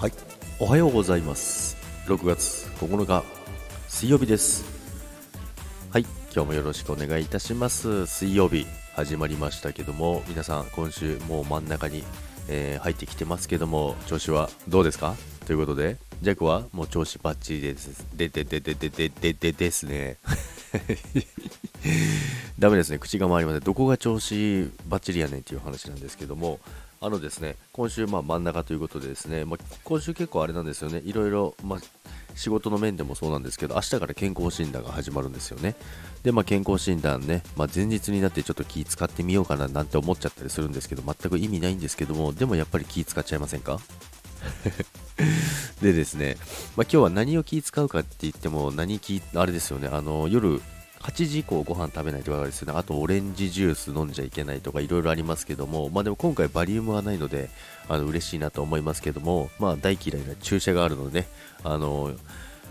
[0.00, 0.12] はい。
[0.58, 1.76] おはようございます。
[2.06, 3.22] 6月9日
[3.86, 4.64] 水曜日です。
[5.92, 6.06] はい。
[6.34, 8.06] 今日もよろしくお願いいたします。
[8.06, 12.02] 水曜日始まりましたけども皆さん今週もう真ん中に、
[12.48, 15.16] えー入ってきてますけども調子はどうですか？
[15.44, 18.06] ということでジャックはもう調子バッチリです。
[18.16, 20.16] ででででででででですね。
[22.58, 22.98] ダメですね。
[22.98, 23.60] 口が回りません。
[23.60, 26.58] どこが調子バッチリやねんっていう話なんですけども
[27.02, 31.00] あのですね今週まあ真ん中ということでですね、まあ、今週結構あれなんですよね。
[31.06, 31.78] いろいろ、まあ、
[32.34, 35.76] 仕事の面でもそうなんですけど明日から健康診断が始まるんですよね。
[36.24, 43.80] でまあ健康診断ね、まあ、前日になってちょっと気使ってみようかななんて思っちゃったりするんですけど全く意味ないんですけどもでもやっぱり気使っちゃいませんか？
[45.80, 46.36] でですね、
[46.76, 50.60] まあ、今日は何を気使うかって言っても何気あれですよねあの夜
[51.00, 55.88] 8時以降ご飯食べないとかですねあとオレンジジュース飲んじゃいけないとかいろいろありますけども。
[55.88, 57.48] まあでも今回バリウムがないので
[57.88, 59.50] あの嬉しいなと思いますけども。
[59.58, 61.26] まあ大嫌いな注射があるので、ね、
[61.64, 62.12] あの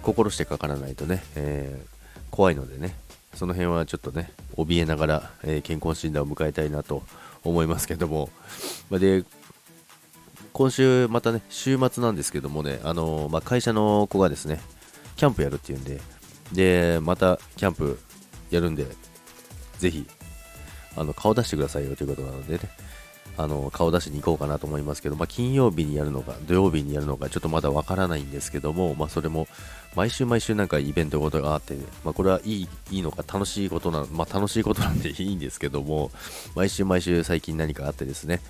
[0.03, 1.99] 心してかからないとね、えー
[2.31, 2.95] 怖いのでね。
[3.33, 7.01] その辺はちょっとね怯えながら、えー健康診断を迎えたいなと
[7.43, 8.29] 思いますけども、
[8.91, 9.23] まで
[10.53, 12.79] 今週またね週末なんですけどもね。
[12.83, 14.61] あのまあ、会社の子がですね
[15.15, 15.99] キャンプやるっていうんで。
[16.53, 17.99] でまたキャンプ
[18.49, 18.85] やるんで
[19.77, 20.07] ぜひ
[20.95, 22.59] あの顔出してくださいよということなのでね。
[23.37, 29.47] あの顔出しに行こうかなと思いますけど、まあ、金曜日にやるのか土曜日にやるのかちょっとまだわからないんですけども、まあ、それも
[29.95, 36.11] 毎週毎週なんかイベントごとがあって、まあ、これはいいいいのか楽しいことな、まあ、楽しいことなんで いいんですけども
[36.53, 38.41] 毎週毎週最近何かあってですね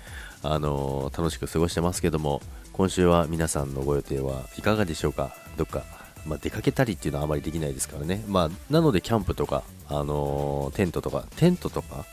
[0.42, 2.42] あの楽しく過ごしてますけども
[2.72, 5.36] 今週は皆さんのご予定はいかがでしょうか？
[5.56, 5.84] どっか
[6.26, 8.24] まあ、出かけたりっていうのはあまりできないですからね。
[8.28, 12.04] まあ、なのでキャンプとか、あのーテントとか、テントとか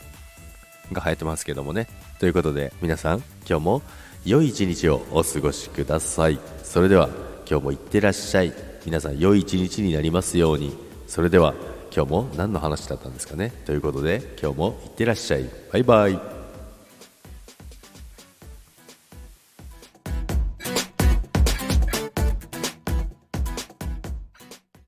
[0.92, 1.88] が流行ってますけどもね。
[2.18, 3.82] ということで、皆さん、今日も
[4.24, 6.38] 良い一日をお過ごしください。
[6.62, 7.08] それでは、
[7.48, 8.52] 今日もいってらっしゃい。
[8.84, 10.76] 皆さん、良い一日になりますように。
[11.06, 11.54] それでは、
[11.94, 13.52] 今日も何の話だったんですかね。
[13.64, 15.48] ということで、今日もいってらっしゃい。
[15.72, 16.37] バイバイ。